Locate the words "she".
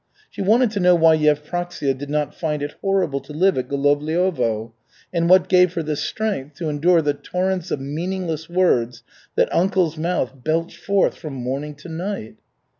0.31-0.41